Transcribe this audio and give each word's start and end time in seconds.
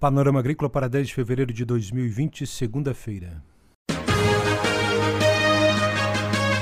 Panorama 0.00 0.38
Agrícola 0.40 0.70
para 0.70 0.88
10 0.88 1.08
de 1.08 1.14
fevereiro 1.14 1.52
de 1.52 1.62
2020, 1.62 2.46
segunda-feira. 2.46 3.42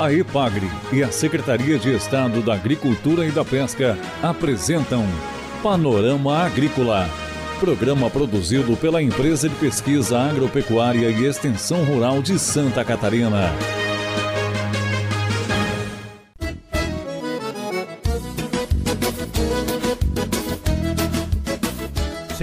A 0.01 0.13
EPAGRE 0.13 0.67
e 0.93 1.05
a 1.05 1.13
Secretaria 1.13 1.79
de 1.79 1.95
Estado 1.95 2.43
da 2.43 2.55
Agricultura 2.55 3.25
e 3.25 3.31
da 3.31 3.45
Pesca 3.45 3.97
apresentam 4.21 5.05
Panorama 5.63 6.37
Agrícola, 6.37 7.09
programa 7.61 8.11
produzido 8.11 8.77
pela 8.77 9.01
Empresa 9.01 9.49
de 9.49 9.55
Pesquisa 9.55 10.19
Agropecuária 10.19 11.09
e 11.09 11.25
Extensão 11.25 11.85
Rural 11.85 12.21
de 12.21 12.41
Santa 12.41 12.85
Catarina. 12.85 13.53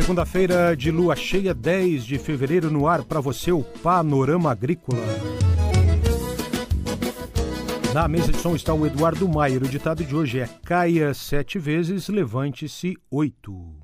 Segunda-feira 0.05 0.77
de 0.77 0.91
lua 0.91 1.15
cheia, 1.15 1.51
10 1.51 2.05
de 2.05 2.19
fevereiro, 2.19 2.69
no 2.69 2.87
ar 2.87 3.03
para 3.03 3.19
você 3.19 3.51
o 3.51 3.63
Panorama 3.63 4.51
Agrícola. 4.51 5.01
Na 7.91 8.07
mesa 8.07 8.31
de 8.31 8.37
som 8.37 8.55
está 8.55 8.71
o 8.71 8.85
Eduardo 8.85 9.27
Maier. 9.27 9.63
O 9.63 9.67
ditado 9.67 10.03
de 10.03 10.15
hoje 10.15 10.41
é: 10.41 10.49
caia 10.63 11.11
sete 11.11 11.57
vezes, 11.57 12.07
levante-se 12.07 12.95
oito. 13.09 13.75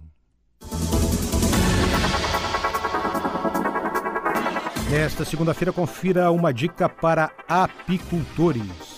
Nesta 4.91 5.25
segunda-feira, 5.25 5.73
confira 5.73 6.29
uma 6.29 6.53
dica 6.53 6.87
para 6.87 7.31
apicultores. 7.49 8.90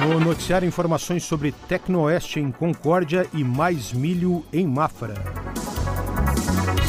No 0.00 0.18
noticiário, 0.18 0.66
informações 0.66 1.24
sobre 1.24 1.52
Tecnoeste 1.68 2.40
em 2.40 2.50
Concórdia 2.50 3.26
e 3.34 3.44
mais 3.44 3.92
milho 3.92 4.42
em 4.50 4.66
Mafra. 4.66 5.14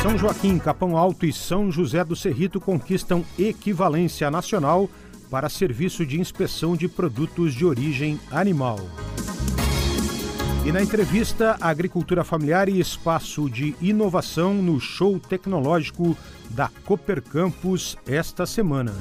São 0.02 0.18
Joaquim, 0.18 0.58
Capão 0.58 0.95
Alto 0.95 1.26
e 1.26 1.34
São 1.34 1.70
José 1.70 2.06
do 2.06 2.16
Cerrito 2.16 2.62
conquistam 2.62 3.26
equivalência 3.38 4.31
nacional 4.31 4.90
para 5.30 5.50
serviço 5.50 6.06
de 6.06 6.20
inspeção 6.22 6.76
de 6.76 6.88
produtos 6.88 7.53
de 7.53 7.66
origem 7.66 8.18
animal. 8.31 8.80
E 10.66 10.72
na 10.72 10.81
entrevista, 10.81 11.58
agricultura 11.59 12.23
familiar 12.23 12.70
e 12.70 12.80
espaço 12.80 13.50
de 13.50 13.75
inovação 13.81 14.53
no 14.53 14.80
show 14.80 15.20
tecnológico 15.20 16.16
da 16.50 16.70
Cooper 16.86 17.22
Campus 17.22 17.98
esta 18.08 18.46
semana. 18.46 18.94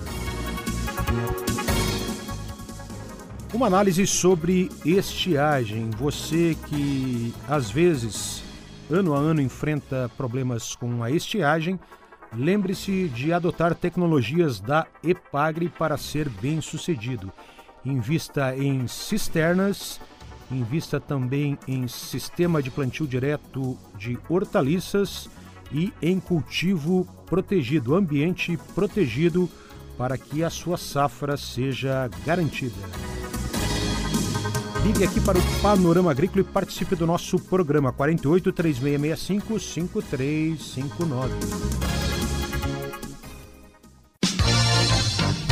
Uma 3.52 3.66
análise 3.66 4.06
sobre 4.06 4.70
estiagem. 4.84 5.90
Você 5.98 6.56
que 6.68 7.34
às 7.48 7.68
vezes, 7.68 8.44
ano 8.88 9.12
a 9.12 9.18
ano, 9.18 9.42
enfrenta 9.42 10.08
problemas 10.16 10.76
com 10.76 11.02
a 11.02 11.10
estiagem, 11.10 11.78
lembre-se 12.32 13.08
de 13.08 13.32
adotar 13.32 13.74
tecnologias 13.74 14.60
da 14.60 14.86
EPAGRE 15.02 15.68
para 15.68 15.96
ser 15.96 16.28
bem 16.28 16.60
sucedido. 16.60 17.32
Invista 17.84 18.56
em 18.56 18.86
cisternas, 18.86 20.00
invista 20.48 21.00
também 21.00 21.58
em 21.66 21.88
sistema 21.88 22.62
de 22.62 22.70
plantio 22.70 23.06
direto 23.06 23.76
de 23.98 24.16
hortaliças 24.28 25.28
e 25.72 25.92
em 26.00 26.20
cultivo 26.20 27.04
protegido, 27.26 27.96
ambiente 27.96 28.56
protegido 28.76 29.50
para 29.98 30.16
que 30.16 30.44
a 30.44 30.50
sua 30.50 30.78
safra 30.78 31.36
seja 31.36 32.08
garantida. 32.24 33.19
Ligue 34.90 35.04
aqui 35.04 35.20
para 35.20 35.38
o 35.38 35.42
Panorama 35.62 36.10
Agrícola 36.10 36.40
e 36.40 36.44
participe 36.44 36.96
do 36.96 37.06
nosso 37.06 37.38
programa 37.38 37.92
48 37.92 38.52
3665 38.52 39.60
5359. 39.60 41.32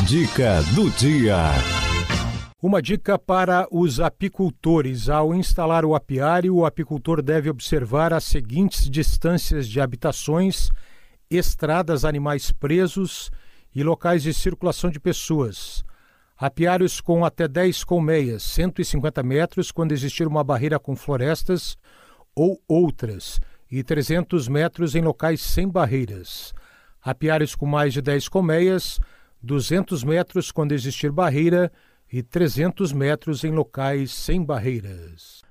Dica 0.05 0.61
do 0.75 0.89
dia. 0.89 1.37
Uma 2.61 2.81
dica 2.81 3.17
para 3.17 3.65
os 3.71 4.01
apicultores. 4.01 5.07
Ao 5.07 5.33
instalar 5.33 5.85
o 5.85 5.95
apiário, 5.95 6.53
o 6.57 6.65
apicultor 6.65 7.21
deve 7.21 7.49
observar 7.49 8.11
as 8.11 8.25
seguintes 8.25 8.89
distâncias 8.89 9.69
de 9.69 9.79
habitações, 9.79 10.69
estradas, 11.31 12.03
animais 12.03 12.51
presos 12.51 13.31
e 13.73 13.83
locais 13.83 14.21
de 14.21 14.33
circulação 14.33 14.89
de 14.89 14.99
pessoas. 14.99 15.87
Apiários 16.39 17.01
com 17.01 17.25
até 17.25 17.49
10 17.49 17.83
colmeias, 17.83 18.43
150 18.43 19.21
metros 19.21 19.71
quando 19.73 19.91
existir 19.91 20.25
uma 20.25 20.41
barreira 20.41 20.79
com 20.79 20.95
florestas 20.95 21.77
ou 22.33 22.61
outras, 22.65 23.41
e 23.69 23.83
300 23.83 24.47
metros 24.47 24.95
em 24.95 25.01
locais 25.01 25.41
sem 25.41 25.67
barreiras. 25.67 26.53
Apiários 27.01 27.55
com 27.55 27.65
mais 27.65 27.91
de 27.91 28.01
10 28.01 28.29
colmeias, 28.29 29.01
200 29.43 30.01
metros 30.05 30.49
quando 30.49 30.71
existir 30.71 31.11
barreira 31.11 31.69
e 32.09 32.23
300 32.23 32.93
metros 32.93 33.43
em 33.43 33.51
locais 33.51 34.13
sem 34.13 34.41
barreiras. 34.41 35.43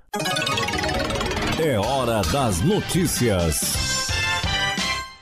É 1.62 1.78
hora 1.78 2.22
das 2.32 2.62
notícias. 2.62 3.87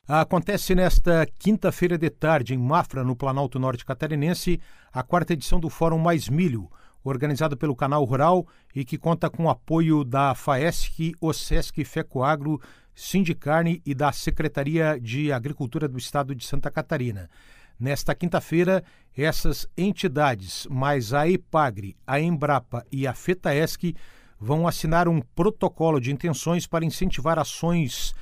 Acontece 0.09 0.73
nesta 0.73 1.27
quinta-feira 1.37 1.99
de 1.99 2.09
tarde, 2.09 2.55
em 2.55 2.59
Mafra, 2.59 3.03
no 3.03 3.17
Planalto 3.17 3.59
Norte 3.59 3.85
Catarinense, 3.85 4.61
a 4.93 5.03
quarta 5.03 5.33
edição 5.33 5.59
do 5.59 5.69
Fórum 5.69 5.99
Mais 5.99 6.29
Milho, 6.29 6.71
organizado 7.03 7.57
pelo 7.57 7.75
Canal 7.75 8.05
Rural 8.05 8.47
e 8.73 8.85
que 8.85 8.97
conta 8.97 9.29
com 9.29 9.47
o 9.47 9.51
apoio 9.51 10.05
da 10.05 10.33
FAESC, 10.33 11.13
OSESC 11.21 11.85
Fecoagro, 11.85 12.61
Sindicarne 12.95 13.83
e 13.85 13.97
da 13.97 14.13
Secretaria 14.13 14.97
de 15.01 15.33
Agricultura 15.33 15.89
do 15.89 15.99
Estado 15.99 16.37
de 16.37 16.47
Santa 16.47 16.71
Catarina. 16.71 17.29
Nesta 17.77 18.15
quinta-feira, 18.15 18.85
essas 19.13 19.67
entidades, 19.77 20.69
mais 20.71 21.13
a 21.13 21.29
EPAGRE, 21.29 21.97
a 22.07 22.21
Embrapa 22.21 22.87
e 22.93 23.09
a 23.09 23.13
FETAESC, 23.13 23.97
vão 24.39 24.69
assinar 24.69 25.09
um 25.09 25.21
protocolo 25.35 26.01
de 26.01 26.13
intenções 26.13 26.65
para 26.65 26.85
incentivar 26.85 27.41
ações 27.41 28.15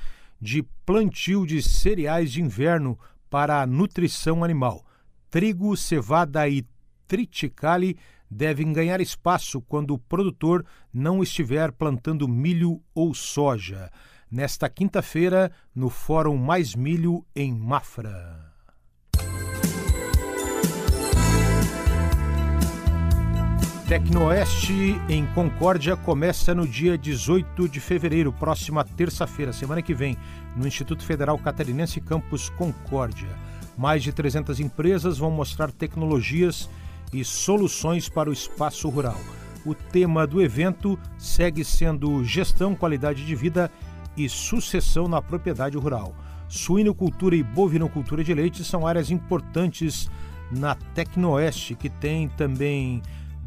de 0.45 0.61
plantio 0.85 1.43
de 1.43 1.59
cereais 1.59 2.31
de 2.31 2.39
inverno 2.39 2.99
para 3.31 3.63
a 3.63 3.65
nutrição 3.65 4.43
animal. 4.43 4.85
Trigo, 5.31 5.75
cevada 5.75 6.47
e 6.47 6.63
triticale 7.07 7.97
devem 8.29 8.71
ganhar 8.71 9.01
espaço 9.01 9.59
quando 9.59 9.95
o 9.95 9.97
produtor 9.97 10.63
não 10.93 11.23
estiver 11.23 11.71
plantando 11.71 12.27
milho 12.27 12.79
ou 12.93 13.11
soja. 13.15 13.91
Nesta 14.29 14.69
quinta-feira, 14.69 15.51
no 15.73 15.89
Fórum 15.89 16.37
Mais 16.37 16.75
Milho, 16.75 17.25
em 17.35 17.51
Mafra. 17.51 18.54
Tecnoeste 23.87 24.99
em 25.07 25.27
Concórdia 25.27 25.95
começa 25.95 26.55
no 26.55 26.67
dia 26.67 26.97
18 26.97 27.69
de 27.69 27.79
fevereiro, 27.79 28.33
próxima 28.33 28.83
terça-feira, 28.83 29.53
semana 29.53 29.79
que 29.79 29.93
vem, 29.93 30.17
no 30.55 30.67
Instituto 30.67 31.05
Federal 31.05 31.37
Catarinense 31.37 32.01
Campus 32.01 32.49
Concórdia. 32.49 33.29
Mais 33.77 34.01
de 34.01 34.11
300 34.11 34.59
empresas 34.59 35.19
vão 35.19 35.29
mostrar 35.29 35.71
tecnologias 35.71 36.67
e 37.13 37.23
soluções 37.23 38.09
para 38.09 38.27
o 38.27 38.33
espaço 38.33 38.89
rural. 38.89 39.19
O 39.63 39.75
tema 39.75 40.25
do 40.25 40.41
evento 40.41 40.97
segue 41.19 41.63
sendo 41.63 42.23
gestão, 42.23 42.73
qualidade 42.73 43.23
de 43.23 43.35
vida 43.35 43.69
e 44.17 44.27
sucessão 44.27 45.07
na 45.07 45.21
propriedade 45.21 45.77
rural. 45.77 46.15
Suinocultura 46.47 47.35
e 47.35 47.43
bovinocultura 47.43 48.23
de 48.23 48.33
leite 48.33 48.63
são 48.63 48.87
áreas 48.87 49.11
importantes 49.11 50.09
na 50.51 50.73
Tecnoeste, 50.73 51.75
que 51.75 51.89
tem 51.89 52.29
também 52.29 53.03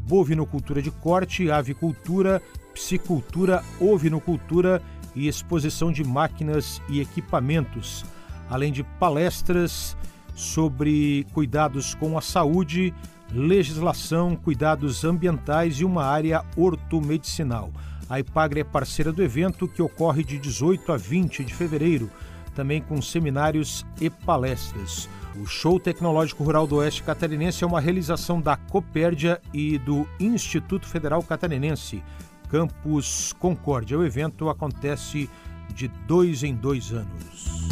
bovinocultura 0.09 0.81
de 0.81 0.89
corte, 0.89 1.51
avicultura, 1.51 2.41
psicultura, 2.73 3.63
ovinocultura 3.79 4.81
e 5.15 5.27
exposição 5.27 5.91
de 5.91 6.03
máquinas 6.03 6.81
e 6.89 6.99
equipamentos, 6.99 8.03
além 8.49 8.73
de 8.73 8.83
palestras 8.83 9.95
sobre 10.33 11.27
cuidados 11.31 11.93
com 11.93 12.17
a 12.17 12.21
saúde, 12.21 12.91
legislação, 13.31 14.35
cuidados 14.35 15.05
ambientais 15.05 15.79
e 15.79 15.85
uma 15.85 16.03
área 16.03 16.43
ortomedicinal. 16.57 17.71
A 18.09 18.19
IPAGRE 18.19 18.61
é 18.61 18.63
parceira 18.63 19.11
do 19.11 19.21
evento 19.21 19.67
que 19.67 19.83
ocorre 19.83 20.23
de 20.23 20.39
18 20.39 20.91
a 20.91 20.97
20 20.97 21.43
de 21.43 21.53
fevereiro, 21.53 22.09
também 22.55 22.81
com 22.81 22.99
seminários 22.99 23.85
e 24.01 24.09
palestras. 24.09 25.07
O 25.39 25.45
Show 25.45 25.79
Tecnológico 25.79 26.43
Rural 26.43 26.67
do 26.67 26.75
Oeste 26.75 27.01
Catarinense 27.01 27.63
é 27.63 27.67
uma 27.67 27.79
realização 27.79 28.41
da 28.41 28.57
Copérdia 28.57 29.39
e 29.53 29.77
do 29.77 30.05
Instituto 30.19 30.85
Federal 30.85 31.23
Catarinense, 31.23 32.03
Campus 32.49 33.31
Concórdia. 33.39 33.97
O 33.97 34.05
evento 34.05 34.49
acontece 34.49 35.29
de 35.73 35.87
dois 35.87 36.43
em 36.43 36.53
dois 36.53 36.91
anos. 36.91 37.69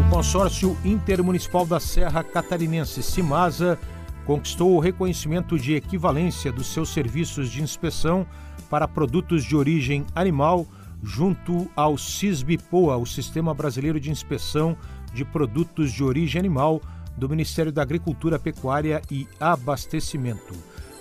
O 0.00 0.10
consórcio 0.10 0.74
intermunicipal 0.82 1.66
da 1.66 1.78
Serra 1.78 2.24
Catarinense, 2.24 3.02
Cimasa, 3.02 3.78
conquistou 4.24 4.74
o 4.74 4.80
reconhecimento 4.80 5.58
de 5.58 5.74
equivalência 5.74 6.50
dos 6.50 6.68
seus 6.68 6.88
serviços 6.88 7.50
de 7.50 7.62
inspeção 7.62 8.26
para 8.70 8.88
produtos 8.88 9.44
de 9.44 9.54
origem 9.54 10.06
animal 10.14 10.66
junto 11.04 11.70
ao 11.76 11.98
CISB-POA, 11.98 12.96
o 12.96 13.06
Sistema 13.06 13.52
Brasileiro 13.52 14.00
de 14.00 14.10
Inspeção 14.10 14.76
de 15.12 15.24
Produtos 15.24 15.92
de 15.92 16.02
Origem 16.02 16.38
Animal 16.38 16.80
do 17.16 17.28
Ministério 17.28 17.70
da 17.70 17.82
Agricultura, 17.82 18.38
Pecuária 18.38 19.00
e 19.10 19.28
Abastecimento. 19.38 20.54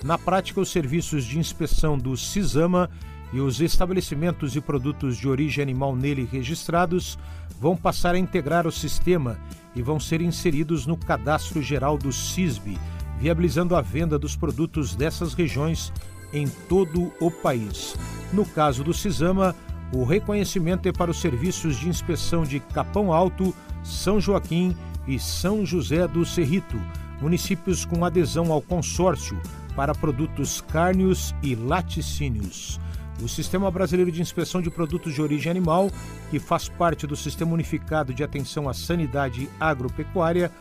Na 0.04 0.18
prática, 0.18 0.60
os 0.60 0.70
serviços 0.70 1.24
de 1.24 1.40
inspeção 1.40 1.98
do 1.98 2.16
CISAMA 2.18 2.90
e 3.32 3.40
os 3.40 3.62
estabelecimentos 3.62 4.56
e 4.56 4.62
produtos 4.62 5.18
de 5.18 5.28
origem 5.28 5.62
animal 5.62 5.96
nele 5.96 6.28
registrados 6.30 7.18
vão 7.60 7.76
passar 7.76 8.14
a 8.14 8.20
integrar 8.20 8.68
o 8.68 8.72
sistema 8.72 9.40
e 9.76 9.82
vão 9.82 10.00
ser 10.00 10.22
inseridos 10.22 10.86
no 10.86 10.96
Cadastro 10.96 11.62
Geral 11.62 11.98
do 11.98 12.12
CISB, 12.12 12.78
viabilizando 13.18 13.76
a 13.76 13.82
venda 13.82 14.20
dos 14.20 14.36
produtos 14.36 14.94
dessas 14.94 15.34
regiões 15.34 15.92
em 16.32 16.48
todo 16.48 17.12
o 17.20 17.32
país. 17.32 17.96
No 18.32 18.46
caso 18.46 18.84
do 18.84 18.94
CISAMA, 18.94 19.56
o 19.96 20.04
reconhecimento 20.04 20.88
é 20.90 20.92
para 20.92 21.12
os 21.12 21.22
serviços 21.22 21.78
de 21.78 21.88
inspeção 21.88 22.44
de 22.44 22.60
Capão 22.60 23.14
Alto, 23.14 23.56
São 23.84 24.20
Joaquim 24.20 24.76
e 25.08 25.20
São 25.20 25.64
José 25.66 26.08
do 26.08 26.26
Cerrito, 26.26 26.80
municípios 27.22 27.86
com 27.86 28.04
adesão 28.04 28.52
ao 28.52 28.62
consórcio 28.62 29.40
para 29.76 29.94
produtos 29.94 30.62
cárneos 30.62 31.34
e 31.44 31.54
laticínios. 31.54 32.80
O 33.22 33.28
Sistema 33.28 33.70
Brasileiro 33.70 34.12
de 34.12 34.22
Inspeção 34.22 34.62
de 34.62 34.72
Produtos 34.72 35.14
de 35.14 35.22
Origem 35.22 35.52
Animal, 35.52 35.92
que 36.32 36.40
faz 36.40 36.68
parte 36.68 37.06
do 37.06 37.16
Sistema 37.16 37.54
Unificado 37.54 38.14
de 38.14 38.24
Atenção 38.24 38.68
à 38.68 38.74
Sanidade 38.74 39.48
Agropecuária, 39.60 40.52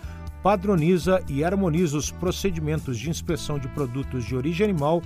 padroniza 0.42 1.22
e 1.28 1.42
harmoniza 1.42 1.96
os 1.96 2.10
procedimentos 2.10 2.98
de 2.98 3.08
inspeção 3.08 3.58
de 3.58 3.68
produtos 3.68 4.24
de 4.24 4.36
origem 4.36 4.64
animal 4.64 5.02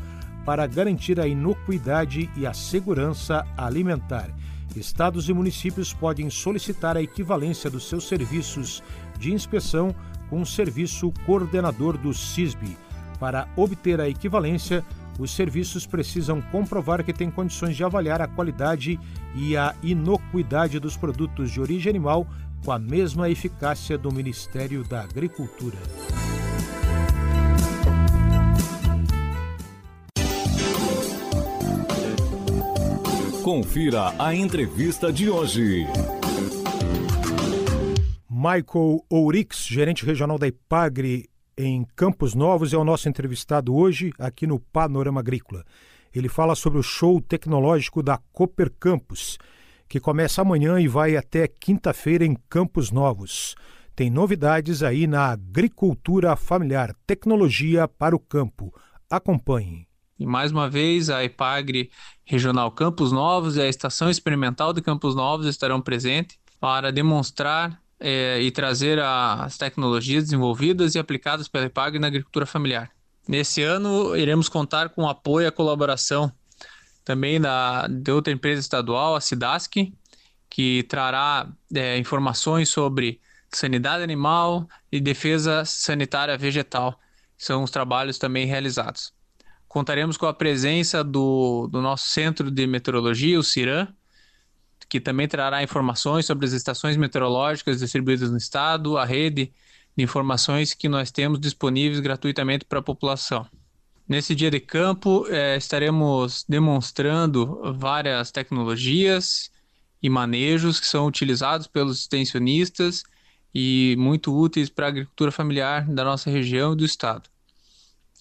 para 0.46 0.64
garantir 0.68 1.18
a 1.18 1.26
inocuidade 1.26 2.30
e 2.36 2.46
a 2.46 2.54
segurança 2.54 3.44
alimentar. 3.56 4.30
Estados 4.76 5.28
e 5.28 5.32
municípios 5.32 5.92
podem 5.92 6.30
solicitar 6.30 6.96
a 6.96 7.02
equivalência 7.02 7.68
dos 7.68 7.88
seus 7.88 8.06
serviços 8.06 8.80
de 9.18 9.34
inspeção 9.34 9.92
com 10.30 10.40
o 10.40 10.46
serviço 10.46 11.12
coordenador 11.24 11.98
do 11.98 12.14
CISB. 12.14 12.76
Para 13.18 13.48
obter 13.56 14.00
a 14.00 14.08
equivalência, 14.08 14.84
os 15.18 15.34
serviços 15.34 15.86
precisam 15.86 16.40
comprovar 16.40 17.02
que 17.02 17.12
têm 17.12 17.30
condições 17.30 17.74
de 17.74 17.82
avaliar 17.82 18.22
a 18.22 18.28
qualidade 18.28 19.00
e 19.34 19.56
a 19.56 19.74
inocuidade 19.82 20.78
dos 20.78 20.96
produtos 20.96 21.50
de 21.50 21.60
origem 21.60 21.90
animal 21.90 22.26
com 22.64 22.70
a 22.70 22.78
mesma 22.78 23.28
eficácia 23.28 23.98
do 23.98 24.12
Ministério 24.12 24.84
da 24.84 25.00
Agricultura. 25.00 25.78
Confira 33.46 34.12
a 34.18 34.34
entrevista 34.34 35.12
de 35.12 35.30
hoje. 35.30 35.86
Michael 38.28 39.04
Ourix, 39.08 39.68
gerente 39.68 40.04
regional 40.04 40.36
da 40.36 40.48
Ipagre 40.48 41.30
em 41.56 41.86
Campos 41.94 42.34
Novos, 42.34 42.72
é 42.72 42.76
o 42.76 42.82
nosso 42.82 43.08
entrevistado 43.08 43.72
hoje 43.72 44.12
aqui 44.18 44.48
no 44.48 44.58
Panorama 44.58 45.20
Agrícola. 45.20 45.64
Ele 46.12 46.28
fala 46.28 46.56
sobre 46.56 46.80
o 46.80 46.82
show 46.82 47.20
tecnológico 47.20 48.02
da 48.02 48.18
Cooper 48.32 48.68
Campus, 48.80 49.38
que 49.88 50.00
começa 50.00 50.42
amanhã 50.42 50.80
e 50.80 50.88
vai 50.88 51.16
até 51.16 51.46
quinta-feira 51.46 52.24
em 52.24 52.36
Campos 52.50 52.90
Novos. 52.90 53.54
Tem 53.94 54.10
novidades 54.10 54.82
aí 54.82 55.06
na 55.06 55.26
agricultura 55.26 56.34
familiar, 56.34 56.96
tecnologia 57.06 57.86
para 57.86 58.16
o 58.16 58.18
campo. 58.18 58.74
Acompanhe. 59.08 59.85
E 60.18 60.24
mais 60.24 60.50
uma 60.50 60.68
vez, 60.68 61.10
a 61.10 61.24
Ipagre 61.24 61.90
Regional 62.24 62.70
Campos 62.72 63.12
Novos 63.12 63.56
e 63.56 63.60
a 63.60 63.68
Estação 63.68 64.08
Experimental 64.08 64.72
de 64.72 64.80
Campos 64.80 65.14
Novos 65.14 65.46
estarão 65.46 65.80
presentes 65.80 66.38
para 66.58 66.90
demonstrar 66.90 67.80
é, 68.00 68.40
e 68.40 68.50
trazer 68.50 68.98
as 68.98 69.56
tecnologias 69.56 70.24
desenvolvidas 70.24 70.94
e 70.94 70.98
aplicadas 70.98 71.48
pela 71.48 71.66
EPAG 71.66 71.98
na 71.98 72.06
agricultura 72.06 72.46
familiar. 72.46 72.90
Nesse 73.28 73.62
ano, 73.62 74.16
iremos 74.16 74.48
contar 74.48 74.90
com 74.90 75.02
o 75.02 75.08
apoio 75.08 75.44
e 75.44 75.48
a 75.48 75.52
colaboração 75.52 76.32
também 77.04 77.40
da, 77.40 77.86
de 77.86 78.10
outra 78.10 78.32
empresa 78.32 78.60
estadual, 78.60 79.14
a 79.14 79.20
SIDASC, 79.20 79.92
que 80.48 80.82
trará 80.84 81.48
é, 81.74 81.98
informações 81.98 82.68
sobre 82.68 83.20
sanidade 83.50 84.02
animal 84.02 84.68
e 84.90 85.00
defesa 85.00 85.64
sanitária 85.64 86.36
vegetal. 86.36 86.98
São 87.36 87.62
os 87.62 87.70
trabalhos 87.70 88.18
também 88.18 88.46
realizados. 88.46 89.15
Contaremos 89.76 90.16
com 90.16 90.24
a 90.24 90.32
presença 90.32 91.04
do, 91.04 91.68
do 91.70 91.82
nosso 91.82 92.06
Centro 92.06 92.50
de 92.50 92.66
Meteorologia, 92.66 93.38
o 93.38 93.42
CIRAM, 93.42 93.86
que 94.88 94.98
também 94.98 95.28
trará 95.28 95.62
informações 95.62 96.24
sobre 96.24 96.46
as 96.46 96.52
estações 96.52 96.96
meteorológicas 96.96 97.80
distribuídas 97.80 98.30
no 98.30 98.38
estado, 98.38 98.96
a 98.96 99.04
rede 99.04 99.52
de 99.94 100.02
informações 100.02 100.72
que 100.72 100.88
nós 100.88 101.10
temos 101.10 101.38
disponíveis 101.38 102.00
gratuitamente 102.00 102.64
para 102.64 102.78
a 102.78 102.82
população. 102.82 103.46
Nesse 104.08 104.34
dia 104.34 104.50
de 104.50 104.60
campo, 104.60 105.26
eh, 105.28 105.58
estaremos 105.58 106.42
demonstrando 106.48 107.60
várias 107.74 108.30
tecnologias 108.30 109.50
e 110.02 110.08
manejos 110.08 110.80
que 110.80 110.86
são 110.86 111.06
utilizados 111.06 111.66
pelos 111.66 112.00
extensionistas 112.00 113.02
e 113.54 113.94
muito 113.98 114.34
úteis 114.34 114.70
para 114.70 114.86
a 114.86 114.88
agricultura 114.88 115.30
familiar 115.30 115.86
da 115.86 116.02
nossa 116.02 116.30
região 116.30 116.72
e 116.72 116.76
do 116.76 116.84
estado. 116.86 117.28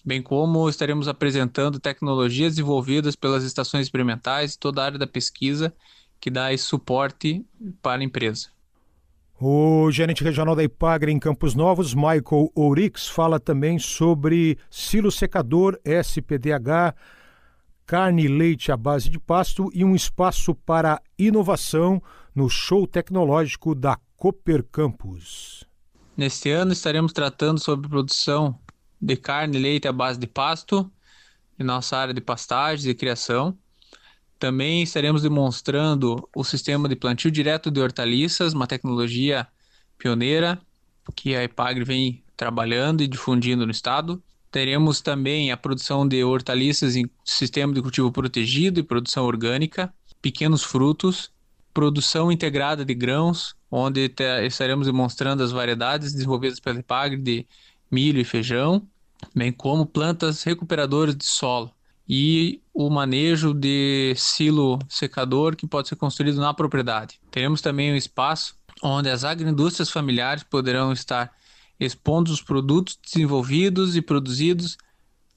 Bem 0.06 0.22
como 0.22 0.68
estaremos 0.68 1.08
apresentando 1.08 1.80
tecnologias 1.80 2.52
desenvolvidas 2.52 3.16
pelas 3.16 3.42
estações 3.42 3.86
experimentais 3.86 4.54
e 4.54 4.58
toda 4.58 4.80
a 4.80 4.84
área 4.84 4.98
da 5.00 5.06
pesquisa 5.06 5.74
que 6.20 6.30
dá 6.30 6.56
suporte 6.56 7.44
para 7.82 8.02
a 8.02 8.04
empresa. 8.04 8.50
O 9.40 9.90
gerente 9.90 10.22
regional 10.22 10.54
da 10.54 10.62
Ipagre 10.62 11.10
em 11.10 11.18
Campos 11.18 11.56
Novos, 11.56 11.92
Michael 11.92 12.52
Ourix, 12.54 13.08
fala 13.08 13.40
também 13.40 13.80
sobre 13.80 14.56
silo 14.70 15.10
secador 15.10 15.76
SPDH, 15.84 16.94
carne 17.84 18.26
e 18.26 18.28
leite 18.28 18.70
à 18.70 18.76
base 18.76 19.10
de 19.10 19.18
pasto 19.18 19.68
e 19.74 19.84
um 19.84 19.96
espaço 19.96 20.54
para 20.54 21.02
inovação 21.18 22.00
no 22.32 22.48
show 22.48 22.86
tecnológico 22.86 23.74
da 23.74 23.98
Cooper 24.16 24.62
Campus. 24.70 25.64
Neste 26.16 26.48
ano 26.50 26.72
estaremos 26.72 27.12
tratando 27.12 27.58
sobre 27.58 27.88
produção 27.88 28.56
de 29.00 29.16
carne 29.16 29.58
leite 29.58 29.86
à 29.86 29.92
base 29.92 30.18
de 30.18 30.26
pasto 30.26 30.90
em 31.58 31.64
nossa 31.64 31.96
área 31.96 32.14
de 32.14 32.20
pastagens 32.20 32.86
e 32.86 32.94
criação. 32.94 33.56
Também 34.38 34.82
estaremos 34.82 35.22
demonstrando 35.22 36.28
o 36.34 36.44
sistema 36.44 36.88
de 36.88 36.96
plantio 36.96 37.30
direto 37.30 37.70
de 37.70 37.80
hortaliças, 37.80 38.52
uma 38.52 38.66
tecnologia 38.66 39.46
pioneira 39.96 40.60
que 41.14 41.34
a 41.34 41.44
Ipagre 41.44 41.84
vem 41.84 42.22
trabalhando 42.36 43.02
e 43.02 43.08
difundindo 43.08 43.64
no 43.64 43.72
estado. 43.72 44.22
Teremos 44.50 45.00
também 45.00 45.50
a 45.50 45.56
produção 45.56 46.06
de 46.06 46.22
hortaliças 46.22 46.96
em 46.96 47.08
sistema 47.24 47.72
de 47.72 47.80
cultivo 47.80 48.12
protegido 48.12 48.78
e 48.78 48.82
produção 48.82 49.24
orgânica, 49.24 49.92
pequenos 50.20 50.62
frutos, 50.62 51.30
produção 51.72 52.30
integrada 52.30 52.84
de 52.84 52.94
grãos, 52.94 53.54
onde 53.70 54.12
estaremos 54.44 54.86
demonstrando 54.86 55.42
as 55.42 55.52
variedades 55.52 56.12
desenvolvidas 56.12 56.60
pela 56.60 56.80
Ipagre 56.80 57.18
de 57.18 57.46
milho 57.90 58.20
e 58.20 58.24
feijão, 58.24 58.82
bem 59.34 59.52
como 59.52 59.86
plantas 59.86 60.42
recuperadoras 60.42 61.16
de 61.16 61.24
solo 61.24 61.72
e 62.08 62.60
o 62.72 62.88
manejo 62.88 63.52
de 63.52 64.14
silo 64.16 64.78
secador 64.88 65.56
que 65.56 65.66
pode 65.66 65.88
ser 65.88 65.96
construído 65.96 66.40
na 66.40 66.54
propriedade. 66.54 67.18
Teremos 67.30 67.60
também 67.60 67.92
um 67.92 67.96
espaço 67.96 68.54
onde 68.82 69.08
as 69.08 69.24
agroindústrias 69.24 69.90
familiares 69.90 70.42
poderão 70.44 70.92
estar 70.92 71.32
expondo 71.80 72.30
os 72.30 72.40
produtos 72.40 72.98
desenvolvidos 73.02 73.96
e 73.96 74.02
produzidos 74.02 74.76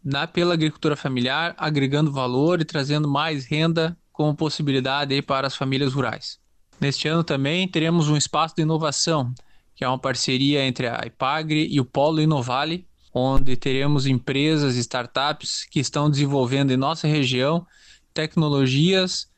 na, 0.03 0.27
pela 0.27 0.53
agricultura 0.53 0.95
familiar, 0.95 1.53
agregando 1.57 2.11
valor 2.11 2.61
e 2.61 2.65
trazendo 2.65 3.07
mais 3.07 3.45
renda 3.45 3.97
como 4.11 4.35
possibilidade 4.35 5.21
para 5.21 5.47
as 5.47 5.55
famílias 5.55 5.93
rurais. 5.93 6.39
Neste 6.79 7.07
ano 7.07 7.23
também 7.23 7.67
teremos 7.67 8.07
um 8.07 8.15
espaço 8.15 8.55
de 8.55 8.61
inovação, 8.61 9.33
que 9.79 9.85
é 9.85 9.87
uma 9.87 9.97
parceria 9.97 10.65
entre 10.65 10.87
a 10.87 11.03
Ipagre 11.05 11.65
e 11.71 11.79
o 11.79 11.85
Polo 11.85 12.19
Inovale, 12.19 12.85
onde 13.13 13.55
teremos 13.55 14.05
empresas 14.05 14.75
e 14.75 14.79
startups 14.81 15.63
que 15.63 15.79
estão 15.79 16.09
desenvolvendo 16.09 16.71
em 16.71 16.75
nossa 16.75 17.07
região 17.07 17.65
tecnologias 18.13 19.31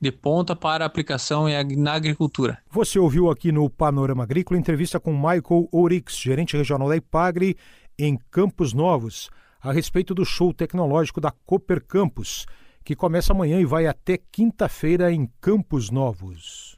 de 0.00 0.10
ponta 0.10 0.56
para 0.56 0.84
aplicação 0.84 1.46
na 1.76 1.92
agricultura. 1.92 2.58
Você 2.72 2.98
ouviu 2.98 3.30
aqui 3.30 3.52
no 3.52 3.70
Panorama 3.70 4.24
Agrícola 4.24 4.58
entrevista 4.58 4.98
com 4.98 5.12
Michael 5.12 5.68
Ourix, 5.70 6.18
gerente 6.18 6.56
regional 6.56 6.88
da 6.88 6.96
Ipagre, 6.96 7.56
em 7.96 8.18
Campos 8.32 8.72
Novos, 8.72 9.30
a 9.60 9.70
respeito 9.70 10.12
do 10.12 10.24
show 10.24 10.52
tecnológico 10.52 11.20
da 11.20 11.30
Cooper 11.46 11.86
Campus, 11.86 12.46
que 12.84 12.96
começa 12.96 13.32
amanhã 13.32 13.60
e 13.60 13.64
vai 13.64 13.86
até 13.86 14.18
quinta-feira 14.32 15.12
em 15.12 15.30
Campos 15.40 15.88
Novos. 15.88 16.77